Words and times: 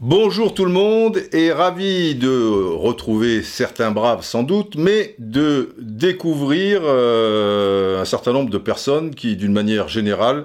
Bonjour 0.00 0.54
tout 0.54 0.64
le 0.64 0.70
monde 0.70 1.20
et 1.32 1.50
ravi 1.50 2.14
de 2.14 2.74
retrouver 2.76 3.42
certains 3.42 3.90
braves 3.90 4.22
sans 4.22 4.44
doute, 4.44 4.76
mais 4.76 5.16
de 5.18 5.74
découvrir 5.80 6.82
euh, 6.84 8.00
un 8.00 8.04
certain 8.04 8.32
nombre 8.32 8.50
de 8.50 8.58
personnes 8.58 9.12
qui 9.12 9.34
d'une 9.34 9.52
manière 9.52 9.88
générale 9.88 10.44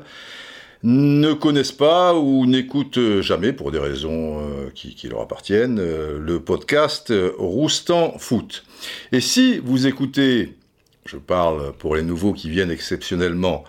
ne 0.82 1.34
connaissent 1.34 1.72
pas 1.72 2.16
ou 2.16 2.48
n'écoutent 2.48 3.22
jamais, 3.22 3.54
pour 3.54 3.72
des 3.72 3.78
raisons 3.78 4.40
euh, 4.40 4.72
qui, 4.74 4.96
qui, 4.96 5.10
leur 5.10 5.22
appartiennent, 5.22 5.78
euh, 5.80 6.18
le 6.20 6.40
podcast 6.40 7.14
Roustan 7.38 8.16
Foot. 8.18 8.64
Et 9.12 9.22
si 9.22 9.60
vous 9.60 9.86
écoutez, 9.86 10.56
je 11.06 11.18
parle 11.18 11.74
pour 11.74 11.96
les 11.96 12.04
nouveaux 12.04 12.34
qui 12.34 12.50
viennent 12.50 12.72
exceptionnellement, 12.72 13.64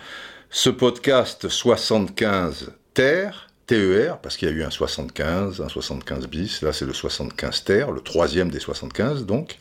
ce 0.51 0.71
podcast 0.71 1.49
75 1.49 2.73
Terre, 2.95 3.49
TER, 3.67 4.19
parce 4.19 4.37
qu'il 4.37 4.49
y 4.49 4.53
a 4.53 4.55
eu 4.55 4.63
un 4.63 4.71
75, 4.71 5.61
un 5.61 5.69
75 5.69 6.29
bis, 6.29 6.63
là 6.63 6.73
c'est 6.73 6.85
le 6.85 6.93
75 6.93 7.65
TER, 7.65 7.91
le 7.91 8.01
troisième 8.01 8.51
des 8.51 8.61
75 8.61 9.25
donc, 9.25 9.59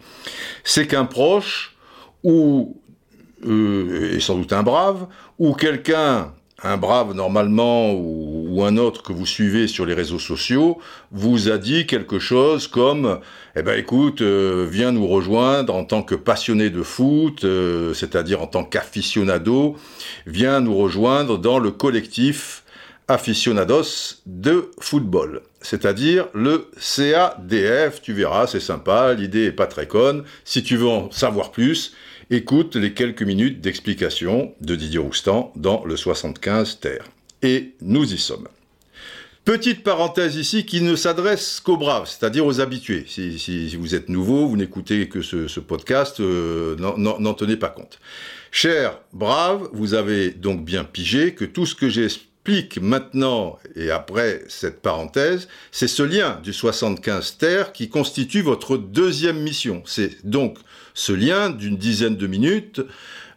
c'est 0.63 0.88
qu'un 0.88 1.05
proche, 1.05 1.77
ou, 2.23 2.77
euh, 3.45 4.15
et 4.15 4.20
sans 4.20 4.38
doute 4.38 4.53
un 4.53 4.63
brave, 4.63 5.07
ou 5.40 5.53
quelqu'un, 5.53 6.34
un 6.63 6.77
brave 6.77 7.13
normalement, 7.13 7.91
ou, 7.93 8.63
un 8.63 8.77
autre 8.77 9.01
que 9.01 9.13
vous 9.13 9.25
suivez 9.25 9.67
sur 9.67 9.85
les 9.85 9.93
réseaux 9.93 10.20
sociaux, 10.20 10.77
vous 11.11 11.49
a 11.49 11.57
dit 11.57 11.87
quelque 11.87 12.20
chose 12.20 12.67
comme, 12.67 13.20
eh 13.55 13.63
ben 13.63 13.79
écoute, 13.79 14.21
euh, 14.21 14.67
viens 14.70 14.91
nous 14.91 15.07
rejoindre 15.07 15.73
en 15.73 15.84
tant 15.84 16.03
que 16.03 16.15
passionné 16.15 16.70
de 16.70 16.84
foot, 16.84 17.43
euh, 17.43 17.93
c'est-à-dire 17.93 18.41
en 18.41 18.47
tant 18.47 18.63
qu'aficionado, 18.63 19.77
viens 20.27 20.59
nous 20.59 20.77
rejoindre 20.77 21.39
dans 21.39 21.59
le 21.59 21.71
collectif 21.71 22.63
aficionados 23.07 24.21
de 24.25 24.70
football, 24.79 25.41
c'est-à-dire 25.62 26.27
le 26.34 26.70
CADF. 26.79 28.01
Tu 28.01 28.13
verras, 28.13 28.48
c'est 28.48 28.59
sympa, 28.59 29.13
l'idée 29.13 29.46
est 29.46 29.51
pas 29.51 29.68
très 29.68 29.87
conne. 29.87 30.23
Si 30.46 30.62
tu 30.62 30.77
veux 30.77 30.87
en 30.87 31.12
savoir 31.12 31.51
plus, 31.51 31.93
écoute 32.32 32.77
les 32.77 32.93
quelques 32.93 33.24
minutes 33.24 33.60
d'explication 33.60 34.55
de 34.62 34.76
Didier 34.76 34.99
Roustan 34.99 35.51
dans 35.57 35.84
le 35.84 35.98
75 35.98 36.79
Terre. 36.79 37.05
Et 37.41 37.74
nous 37.82 38.13
y 38.13 38.18
sommes. 38.18 38.48
Petite 39.43 39.84
parenthèse 39.84 40.37
ici 40.37 40.65
qui 40.65 40.82
ne 40.82 40.96
s'adresse 40.96 41.59
qu'aux 41.59 41.76
braves, 41.76 42.07
c'est-à-dire 42.07 42.46
aux 42.46 42.62
habitués. 42.62 43.04
Si, 43.07 43.76
vous 43.76 43.96
êtes 43.96 44.07
nouveau, 44.07 44.48
vous 44.48 44.55
n'écoutez 44.55 45.09
que 45.09 45.21
ce, 45.21 45.48
ce 45.49 45.59
podcast, 45.59 46.21
euh, 46.21 46.77
n'en 46.77 47.34
tenez 47.34 47.57
pas 47.57 47.70
compte. 47.70 47.99
Chers 48.52 48.98
braves, 49.12 49.68
vous 49.74 49.93
avez 49.93 50.29
donc 50.29 50.63
bien 50.63 50.85
pigé 50.85 51.34
que 51.34 51.43
tout 51.43 51.65
ce 51.65 51.76
que 51.76 51.90
j'ai 51.90 52.07
explique 52.41 52.81
maintenant, 52.81 53.59
et 53.75 53.91
après 53.91 54.41
cette 54.47 54.81
parenthèse, 54.81 55.47
c'est 55.71 55.87
ce 55.87 56.01
lien 56.01 56.39
du 56.41 56.53
75 56.53 57.37
terre 57.37 57.71
qui 57.71 57.87
constitue 57.87 58.41
votre 58.41 58.77
deuxième 58.77 59.39
mission. 59.39 59.84
C'est 59.85 60.25
donc 60.25 60.57
ce 60.95 61.12
lien 61.12 61.51
d'une 61.51 61.77
dizaine 61.77 62.15
de 62.15 62.25
minutes 62.25 62.81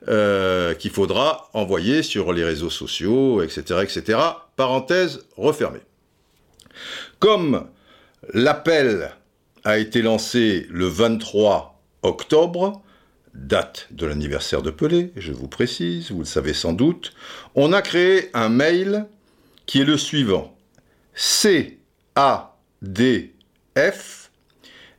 euh, 0.09 0.73
qu'il 0.73 0.91
faudra 0.91 1.51
envoyer 1.53 2.03
sur 2.03 2.33
les 2.33 2.45
réseaux 2.45 2.71
sociaux, 2.71 3.43
etc., 3.43 3.81
etc. 3.83 4.19
Parenthèse 4.57 5.21
refermée. 5.37 5.83
Comme 7.19 7.67
l'appel 8.33 9.11
a 9.65 9.77
été 9.77 10.01
lancé 10.01 10.67
le 10.71 10.87
23 10.87 11.79
octobre, 12.03 12.83
date 13.35 13.89
de 13.91 14.07
l'anniversaire 14.07 14.63
de 14.63 14.71
Pelé, 14.71 15.13
je 15.17 15.33
vous 15.33 15.49
précise, 15.49 16.11
vous 16.11 16.21
le 16.21 16.25
savez 16.25 16.55
sans 16.55 16.73
doute, 16.73 17.13
on 17.55 17.73
a 17.73 17.83
créé 17.83 18.31
un 18.33 18.49
mail 18.49 19.07
qui 19.67 19.81
est 19.81 19.85
le 19.85 19.99
suivant. 19.99 20.57
C 21.15 21.79
A 22.15 22.57
D 22.83 23.35
F 23.77 24.31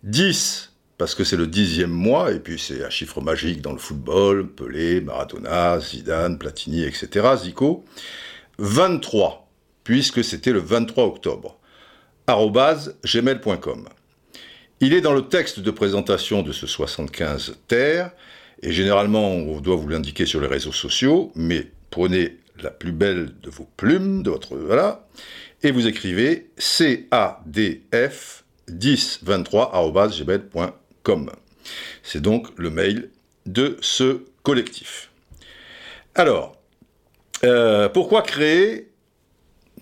10 0.04 0.72
parce 0.98 1.14
que 1.14 1.24
c'est 1.24 1.36
le 1.36 1.48
dixième 1.48 1.92
mois, 1.92 2.32
et 2.32 2.40
puis 2.40 2.58
c'est 2.58 2.84
un 2.84 2.90
chiffre 2.90 3.20
magique 3.20 3.62
dans 3.62 3.74
le 3.74 3.78
football, 3.78 4.48
Pelé, 4.48 5.02
Maradona, 5.02 5.80
Zidane, 5.80 6.38
Platini, 6.38 6.84
etc., 6.84 7.36
Zico, 7.38 7.84
23, 8.60 9.50
puisque 9.84 10.24
c'était 10.24 10.54
le 10.54 10.60
23 10.60 11.06
octobre, 11.06 11.58
gmail.com. 12.28 13.90
Il 14.82 14.94
est 14.94 15.02
dans 15.02 15.14
le 15.14 15.28
texte 15.28 15.62
de 15.62 15.72
présentation 15.72 16.42
de 16.42 16.52
ce 16.52 16.68
75 16.68 17.60
terre, 17.68 18.12
et 18.62 18.74
généralement 18.74 19.32
on 19.32 19.62
doit 19.62 19.78
vous 19.78 19.88
l'indiquer 19.88 20.26
sur 20.26 20.42
les 20.42 20.48
réseaux 20.48 20.74
sociaux, 20.74 21.32
mais 21.36 21.72
prenez 21.92 22.40
la 22.62 22.72
plus 22.72 22.92
belle 22.92 23.32
de 23.42 23.50
vos 23.50 23.70
plumes, 23.78 24.22
de 24.22 24.30
votre 24.30 24.58
voilà, 24.58 25.08
et 25.64 25.72
vous 25.72 25.88
écrivez 25.88 26.50
cadf 26.58 28.44
1023@gmail.com. 28.70 31.32
C'est 32.04 32.22
donc 32.22 32.48
le 32.58 32.70
mail 32.70 33.12
de 33.46 33.78
ce 33.82 34.24
collectif. 34.44 35.10
Alors, 36.16 36.58
euh, 37.44 37.90
pourquoi 37.90 38.22
créer 38.22 38.88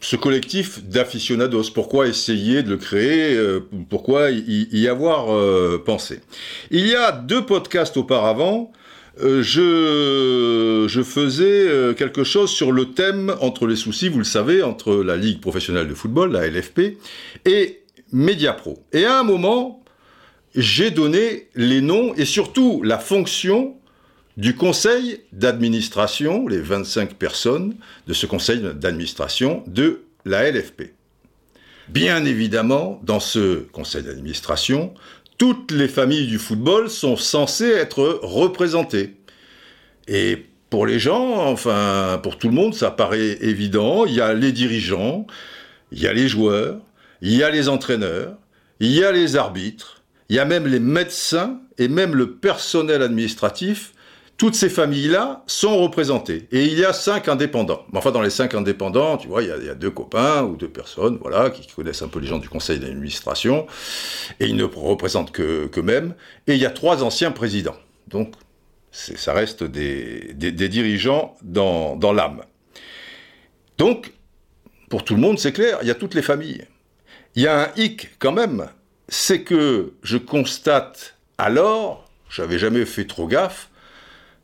ce 0.04 0.18
collectif 0.18 0.84
d'aficionados. 0.84 1.72
Pourquoi 1.74 2.08
essayer 2.08 2.62
de 2.62 2.70
le 2.70 2.78
créer 2.78 3.36
euh, 3.36 3.62
Pourquoi 3.90 4.32
y, 4.32 4.88
avoir 4.88 5.34
euh, 5.34 5.82
pensé? 5.84 6.20
Il 6.72 6.86
y 6.88 6.96
a 6.96 7.12
deux 7.14 7.46
podcasts 7.46 7.96
auparavant, 7.96 8.72
euh, 9.22 9.42
je, 9.42 10.88
je, 10.90 11.02
faisais 11.04 11.68
euh, 11.68 11.94
quelque 11.94 12.24
chose 12.24 12.50
sur 12.50 12.72
le 12.72 12.92
thème 12.92 13.34
entre 13.42 13.66
les 13.66 13.78
soucis, 13.78 14.10
vous 14.10 14.18
le 14.18 14.24
savez, 14.26 14.62
entre 14.62 14.96
la 14.96 15.16
Ligue 15.16 15.40
professionnelle 15.40 15.88
de 15.88 15.94
football, 15.94 16.34
la 16.34 16.48
LFP, 16.48 16.98
et 17.46 17.84
Mediapro. 18.12 18.84
Et 18.92 19.06
à 19.06 19.20
un 19.20 19.24
moment, 19.24 19.84
j'ai 20.54 20.92
donné 20.92 21.48
les 21.56 21.82
noms 21.82 22.14
et 22.16 22.26
surtout 22.26 22.82
la 22.84 23.00
fonction 23.00 23.76
du 24.38 24.56
conseil 24.56 25.22
d'administration, 25.32 26.48
les 26.48 26.60
25 26.60 27.16
personnes 27.16 27.76
de 28.08 28.14
ce 28.14 28.26
conseil 28.26 28.62
d'administration 28.62 29.64
de 29.68 30.04
la 30.26 30.50
LFP. 30.50 30.94
Bien 31.90 32.26
évidemment, 32.26 33.00
dans 33.04 33.20
ce 33.20 33.60
conseil 33.72 34.04
d'administration, 34.04 34.94
toutes 35.38 35.72
les 35.72 35.88
familles 35.88 36.28
du 36.28 36.40
football 36.40 36.90
sont 36.90 37.18
censées 37.18 37.70
être 37.70 38.20
représentées. 38.24 39.16
Et 40.08 40.46
pour 40.70 40.86
les 40.86 41.00
gens, 41.00 41.46
enfin, 41.48 42.20
pour 42.24 42.38
tout 42.38 42.48
le 42.48 42.56
monde, 42.56 42.74
ça 42.74 42.90
paraît 42.90 43.38
évident. 43.42 44.06
Il 44.06 44.14
y 44.14 44.22
a 44.22 44.34
les 44.34 44.52
dirigeants, 44.52 45.28
il 45.92 46.00
y 46.00 46.08
a 46.08 46.14
les 46.14 46.28
joueurs, 46.28 46.80
il 47.22 47.36
y 47.36 47.44
a 47.44 47.50
les 47.50 47.70
entraîneurs, 47.70 48.36
il 48.80 48.92
y 48.92 49.04
a 49.04 49.12
les 49.12 49.36
arbitres, 49.36 50.02
il 50.30 50.36
y 50.36 50.40
a 50.40 50.46
même 50.46 50.66
les 50.66 50.80
médecins 50.80 51.62
et 51.78 51.88
même 51.88 52.16
le 52.16 52.32
personnel 52.32 53.02
administratif 53.02 53.94
toutes 54.44 54.56
ces 54.56 54.68
familles-là 54.68 55.42
sont 55.48 55.78
représentées. 55.78 56.50
Et 56.52 56.66
il 56.66 56.78
y 56.78 56.84
a 56.84 56.92
cinq 56.92 57.30
indépendants. 57.30 57.86
Enfin, 57.94 58.12
dans 58.12 58.22
les 58.22 58.30
cinq 58.30 58.56
indépendants, 58.56 59.16
tu 59.16 59.30
vois, 59.30 59.42
il 59.42 59.48
y 59.48 59.70
a, 59.70 59.74
deux 59.74 59.90
copains 59.90 60.44
ou 60.44 60.58
deux 60.58 60.68
personnes, 60.68 61.18
voilà, 61.22 61.50
qui 61.50 61.66
connaissent 61.66 62.02
un 62.02 62.10
peu 62.10 62.20
les 62.20 62.28
gens 62.28 62.40
du 62.40 62.50
conseil 62.50 62.78
d'administration, 62.78 63.68
et 64.42 64.48
ils 64.48 64.58
ne 64.58 64.66
représentent 64.66 65.32
que 65.32 65.68
qu'eux-mêmes. 65.68 66.14
Et 66.48 66.56
il 66.56 66.60
y 66.60 66.66
a 66.66 66.72
trois 66.72 67.06
anciens 67.06 67.32
présidents. 67.32 67.78
Donc, 68.08 68.34
ça 68.92 69.32
reste 69.32 69.64
des 69.64 70.34
dirigeants 70.68 71.38
dans, 71.42 71.96
dans 71.96 72.12
l'âme. 72.12 72.42
Donc, 73.78 74.12
pour 74.90 75.06
tout 75.06 75.16
le 75.16 75.22
monde, 75.22 75.40
c'est 75.40 75.54
clair, 75.54 75.78
il 75.84 75.88
y 75.88 75.92
a 75.92 75.96
toutes 75.96 76.16
les 76.16 76.22
familles. 76.22 76.68
Il 77.36 77.44
y 77.44 77.48
a 77.48 77.62
un 77.62 77.72
hic 77.78 78.10
quand 78.20 78.34
même, 78.34 78.68
c'est 79.08 79.44
que 79.44 79.94
je 80.04 80.18
constate 80.18 81.16
alors, 81.38 82.10
j'avais 82.30 82.60
jamais 82.60 82.84
fait 82.84 83.06
trop 83.06 83.26
gaffe, 83.26 83.70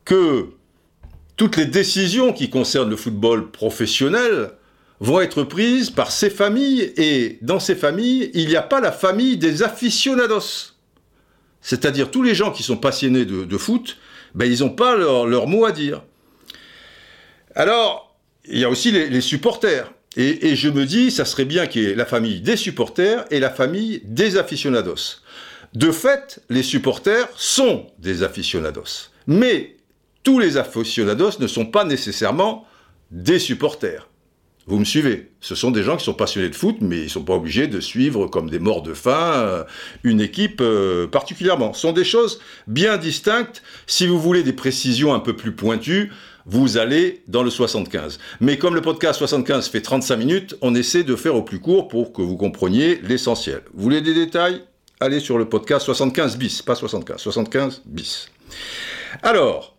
que 0.10 0.48
toutes 1.38 1.56
les 1.56 1.68
décisions 1.68 2.34
qui 2.34 2.50
concernent 2.50 2.90
le 2.90 2.96
football 2.96 3.52
professionnel 3.52 4.50
vont 5.00 5.22
être 5.22 5.44
prises 5.44 5.92
par 5.92 6.12
ces 6.12 6.32
familles, 6.32 6.92
et 6.98 7.38
dans 7.44 7.60
ces 7.60 7.76
familles, 7.76 8.32
il 8.34 8.48
n'y 8.48 8.56
a 8.56 8.64
pas 8.64 8.82
la 8.82 8.92
famille 8.92 9.38
des 9.38 9.62
aficionados. 9.62 10.74
C'est-à-dire 11.62 12.10
tous 12.10 12.24
les 12.24 12.34
gens 12.34 12.52
qui 12.52 12.64
sont 12.64 12.76
passionnés 12.76 13.24
de, 13.24 13.58
foot, 13.58 13.98
ben, 14.34 14.52
ils 14.52 14.62
n'ont 14.62 14.72
pas 14.72 14.96
leur, 14.96 15.28
leur, 15.28 15.46
mot 15.46 15.64
à 15.64 15.72
dire. 15.72 16.02
Alors, 17.54 18.18
il 18.46 18.58
y 18.58 18.64
a 18.64 18.70
aussi 18.70 18.92
les, 18.92 19.10
les 19.10 19.22
supporters. 19.22 19.94
Et, 20.18 20.50
et, 20.50 20.56
je 20.56 20.70
me 20.70 20.86
dis, 20.86 21.12
ça 21.12 21.24
serait 21.24 21.46
bien 21.46 21.68
qu'il 21.68 21.84
y 21.84 21.86
ait 21.86 21.96
la 21.96 22.08
famille 22.08 22.42
des 22.42 22.58
supporters 22.58 23.26
et 23.30 23.40
la 23.40 23.52
famille 23.52 24.02
des 24.06 24.38
aficionados. 24.38 25.22
De 25.76 25.92
fait, 25.92 26.42
les 26.50 26.64
supporters 26.64 27.30
sont 27.36 27.86
des 28.00 28.24
aficionados. 28.24 29.12
Mais 29.28 29.76
tous 30.24 30.40
les 30.40 30.58
aficionados 30.58 31.40
ne 31.40 31.48
sont 31.48 31.66
pas 31.66 31.86
nécessairement 31.86 32.66
des 33.12 33.40
supporters. 33.40 34.10
Vous 34.70 34.78
me 34.78 34.86
suivez 34.86 35.32
Ce 35.42 35.56
sont 35.56 35.72
des 35.72 35.82
gens 35.82 35.98
qui 35.98 36.06
sont 36.06 36.14
passionnés 36.14 36.50
de 36.50 36.56
foot, 36.56 36.78
mais 36.82 36.98
ils 36.98 37.04
ne 37.06 37.10
sont 37.10 37.24
pas 37.24 37.34
obligés 37.34 37.66
de 37.66 37.80
suivre 37.80 38.28
comme 38.28 38.52
des 38.52 38.60
morts 38.60 38.84
de 38.84 38.94
faim 38.94 39.34
euh, 39.34 39.64
une 40.04 40.22
équipe 40.22 40.62
euh, 40.62 41.08
particulièrement. 41.08 41.74
Ce 41.74 41.82
sont 41.82 41.92
des 41.92 42.04
choses 42.04 42.40
bien 42.68 42.98
distinctes. 42.98 43.64
Si 43.88 44.06
vous 44.06 44.20
voulez 44.20 44.44
des 44.44 44.54
précisions 44.54 45.12
un 45.16 45.20
peu 45.20 45.36
plus 45.36 45.54
pointues, 45.54 46.12
vous 46.46 46.78
allez 46.78 47.24
dans 47.28 47.42
le 47.42 47.50
75. 47.50 48.20
Mais 48.42 48.60
comme 48.60 48.76
le 48.76 48.82
podcast 48.82 49.18
75 49.18 49.70
fait 49.70 49.82
35 49.82 50.18
minutes, 50.18 50.56
on 50.62 50.76
essaie 50.76 51.04
de 51.04 51.16
faire 51.16 51.36
au 51.36 51.42
plus 51.42 51.60
court 51.60 51.88
pour 51.88 52.14
que 52.14 52.22
vous 52.22 52.38
compreniez 52.38 53.00
l'essentiel. 53.02 53.62
Vous 53.74 53.82
voulez 53.82 54.02
des 54.02 54.14
détails? 54.14 54.62
Allez 55.00 55.20
sur 55.20 55.40
le 55.40 55.50
podcast 55.50 55.84
75 55.86 56.38
bis, 56.38 56.62
pas 56.62 56.76
75, 56.76 57.20
75 57.20 57.82
bis. 57.86 58.30
Alors, 59.24 59.79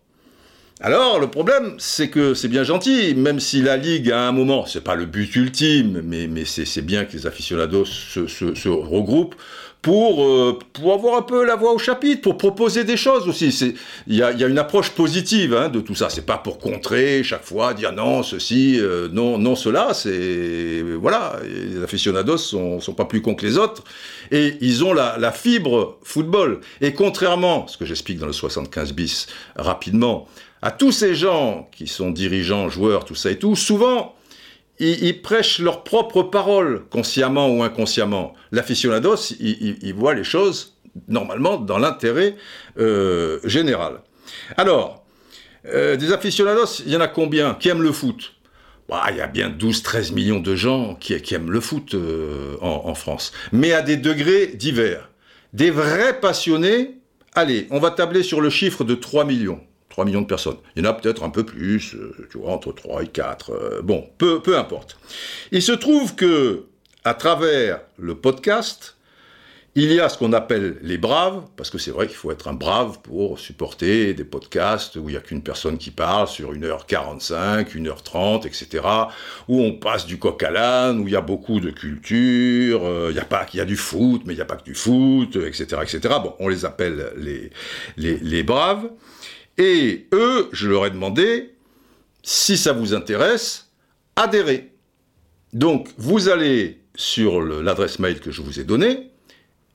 alors, 0.82 1.20
le 1.20 1.26
problème, 1.26 1.74
c'est 1.76 2.08
que 2.08 2.32
c'est 2.32 2.48
bien 2.48 2.64
gentil, 2.64 3.14
même 3.14 3.38
si 3.38 3.60
la 3.60 3.76
Ligue, 3.76 4.10
à 4.10 4.26
un 4.26 4.32
moment, 4.32 4.64
c'est 4.64 4.82
pas 4.82 4.94
le 4.94 5.04
but 5.04 5.36
ultime, 5.36 6.00
mais, 6.02 6.26
c'est 6.46 6.80
bien 6.80 7.04
que 7.04 7.12
les 7.12 7.26
aficionados 7.26 7.84
se, 7.84 8.68
regroupent 8.68 9.34
pour, 9.82 10.24
euh, 10.24 10.58
pour 10.74 10.92
avoir 10.92 11.16
un 11.16 11.22
peu 11.22 11.44
la 11.44 11.56
voix 11.56 11.72
au 11.72 11.78
chapitre, 11.78 12.20
pour 12.20 12.36
proposer 12.36 12.84
des 12.84 12.96
choses 12.96 13.26
aussi. 13.28 13.74
Il 14.06 14.14
y 14.14 14.22
a, 14.22 14.32
y 14.32 14.44
a, 14.44 14.46
une 14.46 14.58
approche 14.58 14.90
positive 14.90 15.54
hein, 15.54 15.68
de 15.68 15.80
tout 15.80 15.94
ça. 15.94 16.10
C'est 16.10 16.26
pas 16.26 16.36
pour 16.36 16.58
contrer 16.58 17.22
chaque 17.24 17.44
fois, 17.44 17.72
dire 17.72 17.92
non, 17.92 18.22
ceci, 18.22 18.78
euh, 18.78 19.08
non, 19.10 19.38
non, 19.38 19.56
cela. 19.56 19.94
C'est 19.94 20.82
voilà, 21.00 21.36
les 21.44 21.82
aficionados 21.82 22.36
sont, 22.36 22.80
sont 22.80 22.92
pas 22.92 23.06
plus 23.06 23.22
cons 23.22 23.34
que 23.34 23.46
les 23.46 23.56
autres 23.56 23.84
et 24.30 24.56
ils 24.60 24.84
ont 24.84 24.92
la, 24.92 25.16
la 25.18 25.32
fibre 25.32 25.98
football. 26.02 26.60
Et 26.80 26.92
contrairement, 26.92 27.66
ce 27.66 27.78
que 27.78 27.86
j'explique 27.86 28.18
dans 28.18 28.26
le 28.26 28.32
75 28.32 28.92
bis 28.92 29.26
rapidement, 29.56 30.28
à 30.62 30.70
tous 30.70 30.92
ces 30.92 31.14
gens 31.14 31.68
qui 31.72 31.86
sont 31.86 32.10
dirigeants, 32.10 32.68
joueurs, 32.68 33.06
tout 33.06 33.14
ça 33.14 33.30
et 33.30 33.38
tout, 33.38 33.56
souvent, 33.56 34.14
ils, 34.80 35.22
prêchent 35.22 35.58
leurs 35.58 35.84
propres 35.84 36.22
paroles, 36.22 36.84
consciemment 36.90 37.48
ou 37.48 37.62
inconsciemment. 37.62 38.34
L'aficionados, 38.50 39.34
il, 39.38 39.78
il, 39.82 39.94
voit 39.94 40.14
les 40.14 40.24
choses 40.24 40.76
normalement 41.08 41.58
dans 41.58 41.78
l'intérêt 41.78 42.36
euh, 42.78 43.38
général. 43.44 44.00
Alors, 44.56 45.04
euh, 45.66 45.96
des 45.96 46.12
aficionados, 46.12 46.82
il 46.86 46.92
y 46.92 46.96
en 46.96 47.00
a 47.00 47.08
combien 47.08 47.54
qui 47.54 47.68
aiment 47.68 47.82
le 47.82 47.92
foot? 47.92 48.34
Bah, 48.88 49.04
Il 49.10 49.18
y 49.18 49.20
a 49.20 49.26
bien 49.26 49.50
12-13 49.50 50.14
millions 50.14 50.40
de 50.40 50.56
gens 50.56 50.96
qui, 50.98 51.14
aiment 51.34 51.50
le 51.50 51.60
foot 51.60 51.94
euh, 51.94 52.56
en, 52.60 52.82
en 52.86 52.94
France, 52.94 53.32
mais 53.52 53.72
à 53.72 53.82
des 53.82 53.96
degrés 53.96 54.48
divers. 54.48 55.10
Des 55.52 55.70
vrais 55.70 56.20
passionnés, 56.20 56.96
allez, 57.34 57.66
on 57.70 57.80
va 57.80 57.90
tabler 57.90 58.22
sur 58.22 58.40
le 58.40 58.50
chiffre 58.50 58.84
de 58.84 58.94
3 58.94 59.24
millions. 59.24 59.60
3 59.90 60.04
millions 60.04 60.22
de 60.22 60.26
personnes. 60.26 60.56
Il 60.74 60.84
y 60.84 60.86
en 60.86 60.90
a 60.90 60.94
peut-être 60.94 61.22
un 61.22 61.30
peu 61.30 61.44
plus, 61.44 61.94
euh, 61.94 62.26
tu 62.30 62.38
vois, 62.38 62.52
entre 62.52 62.72
3 62.72 63.02
et 63.02 63.08
4. 63.08 63.50
Euh, 63.50 63.82
bon, 63.82 64.08
peu, 64.16 64.40
peu 64.40 64.56
importe. 64.56 64.96
Il 65.52 65.62
se 65.62 65.72
trouve 65.72 66.14
que, 66.14 66.64
à 67.04 67.14
travers 67.14 67.80
le 67.98 68.14
podcast, 68.14 68.96
il 69.76 69.92
y 69.92 70.00
a 70.00 70.08
ce 70.08 70.18
qu'on 70.18 70.32
appelle 70.32 70.78
les 70.82 70.98
braves, 70.98 71.44
parce 71.56 71.70
que 71.70 71.78
c'est 71.78 71.92
vrai 71.92 72.08
qu'il 72.08 72.16
faut 72.16 72.32
être 72.32 72.48
un 72.48 72.54
brave 72.54 72.98
pour 73.02 73.38
supporter 73.38 74.14
des 74.14 74.24
podcasts 74.24 74.96
où 74.96 75.08
il 75.08 75.12
n'y 75.12 75.16
a 75.16 75.20
qu'une 75.20 75.42
personne 75.42 75.78
qui 75.78 75.92
parle 75.92 76.26
sur 76.26 76.52
1h45, 76.52 77.76
1h30, 77.76 78.46
etc., 78.46 78.84
où 79.46 79.60
on 79.60 79.72
passe 79.74 80.06
du 80.06 80.18
coq 80.18 80.42
à 80.42 80.50
l'âne, 80.50 80.98
où 80.98 81.06
il 81.06 81.12
y 81.12 81.16
a 81.16 81.20
beaucoup 81.20 81.60
de 81.60 81.70
culture, 81.70 82.84
euh, 82.84 83.08
il 83.10 83.16
y 83.16 83.20
a 83.20 83.24
pas, 83.24 83.46
il 83.54 83.58
y 83.58 83.60
a 83.60 83.64
du 83.64 83.76
foot, 83.76 84.22
mais 84.24 84.34
il 84.34 84.36
n'y 84.36 84.42
a 84.42 84.46
pas 84.46 84.56
que 84.56 84.64
du 84.64 84.74
foot, 84.74 85.36
etc., 85.36 85.64
etc. 85.82 86.00
Bon, 86.20 86.34
on 86.40 86.48
les 86.48 86.64
appelle 86.64 87.12
les, 87.16 87.50
les, 87.96 88.18
les 88.18 88.42
braves. 88.42 88.90
Et 89.58 90.06
eux, 90.12 90.48
je 90.52 90.68
leur 90.68 90.86
ai 90.86 90.90
demandé, 90.90 91.54
si 92.22 92.56
ça 92.56 92.72
vous 92.72 92.94
intéresse, 92.94 93.70
adhérez. 94.16 94.72
Donc, 95.52 95.88
vous 95.98 96.28
allez 96.28 96.80
sur 96.94 97.40
l'adresse 97.40 97.98
mail 97.98 98.20
que 98.20 98.30
je 98.30 98.42
vous 98.42 98.60
ai 98.60 98.64
donnée, 98.64 99.10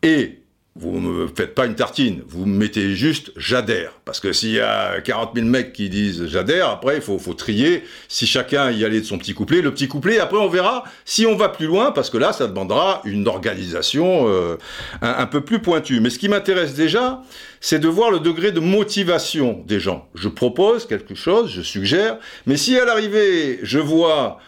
et 0.01 0.39
vous 0.77 0.99
me 0.99 1.27
faites 1.27 1.55
pas 1.55 1.67
une 1.67 1.75
tartine, 1.75 2.21
vous 2.27 2.45
me 2.45 2.57
mettez 2.57 2.95
juste 2.95 3.31
j'adhère. 3.37 3.93
Parce 4.03 4.19
que 4.19 4.33
s'il 4.33 4.51
y 4.51 4.59
a 4.59 4.99
40 4.99 5.31
000 5.33 5.47
mecs 5.47 5.71
qui 5.71 5.89
disent 5.89 6.25
j'adhère, 6.27 6.69
après 6.69 6.97
il 6.97 7.01
faut, 7.01 7.17
faut, 7.17 7.33
trier 7.33 7.83
si 8.09 8.27
chacun 8.27 8.71
y 8.71 8.83
allait 8.83 8.99
de 8.99 9.05
son 9.05 9.17
petit 9.17 9.33
couplet. 9.33 9.61
Le 9.61 9.73
petit 9.73 9.87
couplet, 9.87 10.19
après 10.19 10.37
on 10.37 10.49
verra 10.49 10.83
si 11.05 11.25
on 11.25 11.37
va 11.37 11.47
plus 11.47 11.67
loin, 11.67 11.93
parce 11.93 12.09
que 12.09 12.17
là 12.17 12.33
ça 12.33 12.47
demandera 12.47 13.01
une 13.05 13.25
organisation 13.29 14.27
euh, 14.27 14.57
un, 15.01 15.25
peu 15.27 15.39
plus 15.39 15.59
pointue. 15.59 16.01
Mais 16.01 16.09
ce 16.09 16.19
qui 16.19 16.27
m'intéresse 16.27 16.73
déjà, 16.73 17.21
c'est 17.61 17.79
de 17.79 17.87
voir 17.87 18.11
le 18.11 18.19
degré 18.19 18.51
de 18.51 18.59
motivation 18.59 19.63
des 19.65 19.79
gens. 19.79 20.09
Je 20.13 20.27
propose 20.27 20.87
quelque 20.87 21.15
chose, 21.15 21.49
je 21.51 21.61
suggère, 21.61 22.17
mais 22.47 22.57
si 22.57 22.77
à 22.77 22.83
l'arrivée 22.83 23.59
je 23.63 23.79
vois 23.79 24.39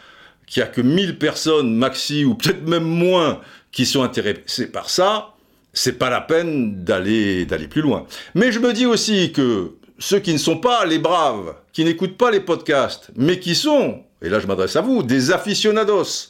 qu'il 0.46 0.60
y 0.60 0.64
a 0.64 0.68
que 0.68 0.82
1000 0.82 1.20
personnes 1.20 1.74
maxi, 1.74 2.26
ou 2.26 2.36
peut-être 2.36 2.68
même 2.68 2.84
moins, 2.84 3.40
qui 3.72 3.86
sont 3.86 4.04
intéressées 4.04 4.70
par 4.70 4.90
ça, 4.90 5.37
c'est 5.78 6.00
pas 6.00 6.10
la 6.10 6.22
peine 6.22 6.84
d'aller 6.84 7.46
d'aller 7.46 7.68
plus 7.68 7.82
loin. 7.82 8.08
Mais 8.34 8.52
je 8.52 8.60
me 8.60 8.74
dis 8.74 8.86
aussi 8.86 9.32
que 9.32 9.76
ceux 10.00 10.20
qui 10.20 10.34
ne 10.34 10.38
sont 10.40 10.58
pas 10.58 10.86
les 10.86 10.98
braves, 11.00 11.56
qui 11.72 11.84
n'écoutent 11.84 12.18
pas 12.18 12.32
les 12.32 12.40
podcasts, 12.40 13.12
mais 13.16 13.40
qui 13.40 13.54
sont, 13.54 14.04
et 14.22 14.30
là 14.30 14.40
je 14.40 14.48
m'adresse 14.48 14.76
à 14.76 14.82
vous, 14.82 15.04
des 15.04 15.32
aficionados, 15.32 16.30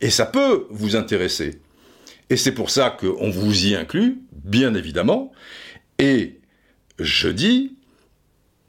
et 0.00 0.10
ça 0.10 0.26
peut 0.26 0.66
vous 0.70 0.94
intéresser. 0.94 1.60
Et 2.28 2.36
c'est 2.36 2.52
pour 2.52 2.70
ça 2.70 2.90
qu'on 2.90 3.30
vous 3.30 3.66
y 3.66 3.74
inclut, 3.74 4.18
bien 4.32 4.74
évidemment. 4.74 5.32
Et 5.98 6.40
je 6.98 7.28
dis, 7.28 7.76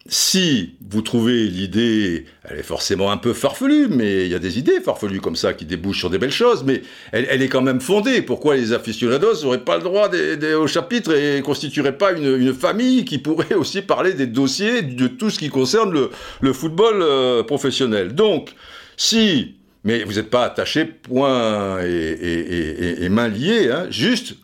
si 0.07 0.75
vous 0.89 1.01
trouvez 1.01 1.45
l'idée, 1.45 2.25
elle 2.43 2.59
est 2.59 2.63
forcément 2.63 3.09
un 3.09 3.15
peu 3.15 3.31
farfelue, 3.31 3.87
mais 3.87 4.25
il 4.25 4.31
y 4.31 4.35
a 4.35 4.39
des 4.39 4.59
idées 4.59 4.81
farfelues 4.81 5.21
comme 5.21 5.37
ça 5.37 5.53
qui 5.53 5.63
débouchent 5.63 5.99
sur 5.99 6.09
des 6.09 6.17
belles 6.17 6.29
choses, 6.29 6.65
mais 6.65 6.81
elle, 7.13 7.41
est 7.41 7.47
quand 7.47 7.61
même 7.61 7.79
fondée. 7.79 8.21
Pourquoi 8.21 8.57
les 8.57 8.73
aficionados 8.73 9.43
n'auraient 9.43 9.63
pas 9.63 9.77
le 9.77 9.83
droit 9.83 10.09
au 10.57 10.67
chapitre 10.67 11.15
et 11.15 11.41
constitueraient 11.41 11.97
pas 11.97 12.11
une, 12.11 12.53
famille 12.53 13.05
qui 13.05 13.17
pourrait 13.17 13.55
aussi 13.55 13.81
parler 13.81 14.13
des 14.13 14.27
dossiers 14.27 14.81
de 14.81 15.07
tout 15.07 15.29
ce 15.29 15.39
qui 15.39 15.47
concerne 15.47 16.09
le, 16.41 16.53
football 16.53 17.01
euh, 17.01 17.43
professionnel? 17.43 18.13
Donc, 18.13 18.53
si, 18.97 19.55
mais 19.85 20.03
vous 20.03 20.13
n'êtes 20.15 20.29
pas 20.29 20.43
attaché 20.43 20.83
point 20.83 21.79
et, 21.81 23.07
main 23.09 23.29
liée, 23.29 23.71
hein, 23.71 23.87
juste, 23.89 24.35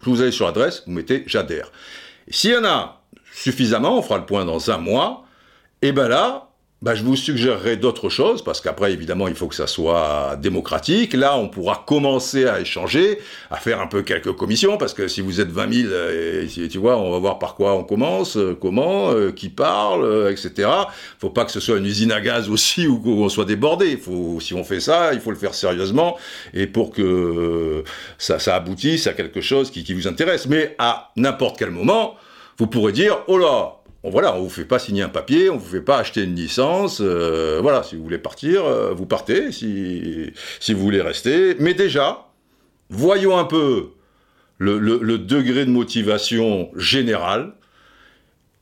vous 0.00 0.22
allez 0.22 0.32
sur 0.32 0.46
l'adresse, 0.46 0.84
vous 0.86 0.92
mettez 0.92 1.22
j'adhère. 1.26 1.70
S'il 2.30 2.52
y 2.52 2.56
en 2.56 2.64
a 2.64 2.99
suffisamment, 3.32 3.98
on 3.98 4.02
fera 4.02 4.18
le 4.18 4.26
point 4.26 4.44
dans 4.44 4.70
un 4.70 4.78
mois, 4.78 5.24
et 5.82 5.92
ben 5.92 6.08
là, 6.08 6.50
ben 6.82 6.94
je 6.94 7.04
vous 7.04 7.14
suggérerai 7.14 7.76
d'autres 7.76 8.08
choses, 8.08 8.42
parce 8.42 8.62
qu'après, 8.62 8.92
évidemment, 8.92 9.28
il 9.28 9.34
faut 9.34 9.48
que 9.48 9.54
ça 9.54 9.66
soit 9.66 10.36
démocratique. 10.40 11.12
Là, 11.12 11.36
on 11.36 11.48
pourra 11.48 11.84
commencer 11.86 12.46
à 12.46 12.58
échanger, 12.58 13.18
à 13.50 13.56
faire 13.56 13.80
un 13.82 13.86
peu 13.86 14.00
quelques 14.00 14.32
commissions, 14.32 14.78
parce 14.78 14.94
que 14.94 15.06
si 15.06 15.20
vous 15.20 15.42
êtes 15.42 15.50
20 15.50 15.72
000, 15.72 15.88
euh, 15.92 16.46
tu 16.70 16.78
vois, 16.78 16.96
on 16.96 17.10
va 17.10 17.18
voir 17.18 17.38
par 17.38 17.54
quoi 17.54 17.74
on 17.74 17.84
commence, 17.84 18.38
euh, 18.38 18.56
comment, 18.58 19.10
euh, 19.12 19.30
qui 19.30 19.50
parle, 19.50 20.30
etc. 20.30 20.70
faut 21.18 21.28
pas 21.28 21.44
que 21.44 21.52
ce 21.52 21.60
soit 21.60 21.76
une 21.76 21.84
usine 21.84 22.12
à 22.12 22.20
gaz 22.22 22.48
aussi, 22.48 22.86
ou 22.88 22.98
qu'on 22.98 23.28
soit 23.28 23.44
débordé. 23.44 23.98
Faut, 23.98 24.40
si 24.40 24.54
on 24.54 24.64
fait 24.64 24.80
ça, 24.80 25.12
il 25.12 25.20
faut 25.20 25.30
le 25.30 25.36
faire 25.36 25.52
sérieusement, 25.52 26.16
et 26.54 26.66
pour 26.66 26.92
que 26.92 27.84
ça, 28.16 28.38
ça 28.38 28.56
aboutisse 28.56 29.06
à 29.06 29.12
quelque 29.12 29.42
chose 29.42 29.70
qui, 29.70 29.84
qui 29.84 29.92
vous 29.92 30.08
intéresse. 30.08 30.46
Mais 30.46 30.76
à 30.78 31.10
n'importe 31.16 31.58
quel 31.58 31.70
moment, 31.70 32.16
vous 32.60 32.66
pourrez 32.66 32.92
dire, 32.92 33.24
oh 33.26 33.38
là, 33.38 33.76
on, 34.02 34.10
voilà, 34.10 34.36
on 34.36 34.42
vous 34.42 34.50
fait 34.50 34.66
pas 34.66 34.78
signer 34.78 35.02
un 35.02 35.08
papier, 35.08 35.48
on 35.48 35.56
vous 35.56 35.66
fait 35.66 35.80
pas 35.80 35.96
acheter 35.96 36.24
une 36.24 36.34
licence, 36.34 37.00
euh, 37.00 37.58
voilà, 37.62 37.82
si 37.82 37.96
vous 37.96 38.02
voulez 38.02 38.18
partir, 38.18 38.66
euh, 38.66 38.92
vous 38.92 39.06
partez, 39.06 39.50
si, 39.50 40.30
si 40.60 40.74
vous 40.74 40.80
voulez 40.82 41.00
rester, 41.00 41.56
mais 41.58 41.72
déjà, 41.72 42.28
voyons 42.90 43.38
un 43.38 43.44
peu 43.44 43.92
le, 44.58 44.78
le 44.78 45.16
degré 45.16 45.64
de 45.64 45.70
motivation 45.70 46.70
générale, 46.76 47.54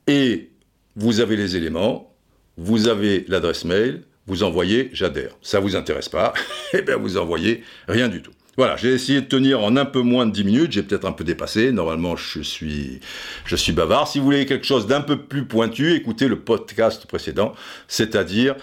et 0.07 0.49
vous 0.95 1.19
avez 1.19 1.35
les 1.35 1.57
éléments, 1.57 2.15
vous 2.55 2.87
avez 2.87 3.25
l'adresse 3.27 3.65
mail, 3.65 4.03
vous 4.27 4.43
envoyez 4.43 4.91
j'adhère. 4.93 5.35
Ça 5.41 5.59
vous 5.59 5.75
intéresse 5.75 6.07
pas, 6.07 6.33
eh 6.73 6.83
bien 6.83 6.95
vous 6.95 7.17
envoyez 7.17 7.65
rien 7.89 8.07
du 8.07 8.21
tout. 8.21 8.31
Voilà, 8.59 8.75
j'ai 8.75 8.89
essayé 8.89 9.21
de 9.21 9.25
tenir 9.25 9.63
en 9.63 9.77
un 9.77 9.85
peu 9.85 10.01
moins 10.01 10.25
de 10.25 10.31
10 10.31 10.43
minutes, 10.43 10.71
j'ai 10.73 10.83
peut-être 10.83 11.05
un 11.05 11.13
peu 11.13 11.23
dépassé, 11.23 11.71
normalement 11.71 12.17
je 12.17 12.41
suis, 12.41 12.99
je 13.45 13.55
suis 13.55 13.71
bavard. 13.71 14.05
Si 14.05 14.19
vous 14.19 14.25
voulez 14.25 14.45
quelque 14.45 14.65
chose 14.65 14.85
d'un 14.85 14.99
peu 14.99 15.15
plus 15.15 15.45
pointu, 15.45 15.93
écoutez 15.93 16.27
le 16.27 16.41
podcast 16.41 17.05
précédent, 17.05 17.53
c'est-à-dire 17.87 18.57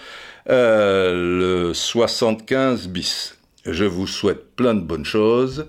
euh, 0.51 1.69
le 1.69 1.73
75 1.73 2.89
bis. 2.89 3.39
Je 3.65 3.85
vous 3.85 4.05
souhaite 4.05 4.55
plein 4.55 4.75
de 4.75 4.81
bonnes 4.81 5.03
choses. 5.03 5.65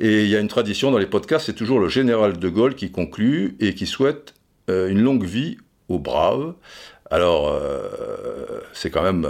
Et 0.00 0.22
il 0.24 0.30
y 0.30 0.36
a 0.36 0.40
une 0.40 0.48
tradition 0.48 0.90
dans 0.90 0.96
les 0.96 1.04
podcasts, 1.04 1.44
c'est 1.44 1.52
toujours 1.52 1.78
le 1.78 1.90
général 1.90 2.38
de 2.38 2.48
Gaulle 2.48 2.76
qui 2.76 2.90
conclut 2.90 3.56
et 3.60 3.74
qui 3.74 3.84
souhaite 3.84 4.32
euh, 4.70 4.88
une 4.88 5.02
longue 5.02 5.26
vie 5.26 5.58
aux 5.90 5.98
braves. 5.98 6.54
Alors, 7.10 7.48
euh, 7.48 8.60
c'est 8.72 8.90
quand 8.90 9.02
même 9.02 9.26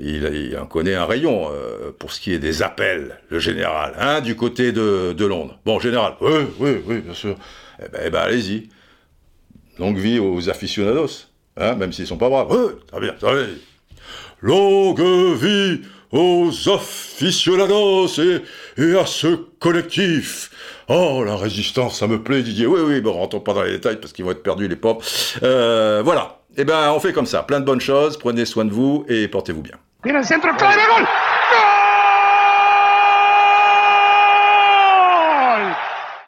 il, 0.00 0.56
en 0.58 0.66
connaît 0.66 0.94
un 0.94 1.04
rayon 1.04 1.48
euh, 1.50 1.92
pour 1.98 2.12
ce 2.12 2.20
qui 2.20 2.32
est 2.32 2.38
des 2.38 2.62
appels, 2.62 3.20
le 3.28 3.38
général, 3.38 3.94
hein, 3.98 4.20
du 4.20 4.36
côté 4.36 4.72
de, 4.72 5.12
de, 5.12 5.26
Londres. 5.26 5.58
Bon, 5.64 5.78
général, 5.78 6.14
oui, 6.20 6.46
oui, 6.58 6.82
oui, 6.86 7.00
bien 7.00 7.14
sûr. 7.14 7.36
Eh 7.78 7.88
ben, 7.88 8.00
eh 8.04 8.10
ben 8.10 8.20
allez-y. 8.20 8.68
Longue 9.78 9.98
vie 9.98 10.18
aux 10.18 10.50
aficionados, 10.50 11.28
hein, 11.56 11.74
même 11.74 11.92
s'ils 11.92 12.06
sont 12.06 12.18
pas 12.18 12.28
braves. 12.28 12.48
Oui, 12.50 12.72
très 12.86 13.00
bien, 13.00 13.12
très 13.14 13.34
bien. 13.34 13.46
Longue 14.40 15.00
vie 15.40 15.82
aux 16.12 16.50
aficionados 16.68 18.06
et, 18.18 18.42
et, 18.76 18.96
à 18.98 19.06
ce 19.06 19.28
collectif. 19.58 20.50
Oh, 20.88 21.24
la 21.24 21.36
résistance, 21.36 21.98
ça 21.98 22.06
me 22.06 22.22
plaît, 22.22 22.42
Didier. 22.42 22.66
Oui, 22.66 22.80
oui, 22.84 23.00
bon, 23.00 23.12
rentrons 23.12 23.40
pas 23.40 23.54
dans 23.54 23.62
les 23.62 23.72
détails 23.72 23.96
parce 23.96 24.12
qu'ils 24.12 24.24
vont 24.24 24.32
être 24.32 24.42
perdus, 24.42 24.68
les 24.68 24.76
pauvres. 24.76 25.00
Euh, 25.42 26.02
voilà. 26.04 26.38
Eh 26.56 26.64
ben, 26.64 26.92
on 26.92 27.00
fait 27.00 27.14
comme 27.14 27.26
ça. 27.26 27.42
Plein 27.42 27.60
de 27.60 27.64
bonnes 27.64 27.80
choses. 27.80 28.18
Prenez 28.18 28.44
soin 28.44 28.66
de 28.66 28.72
vous 28.72 29.06
et 29.08 29.26
portez-vous 29.28 29.62
bien. 29.62 29.76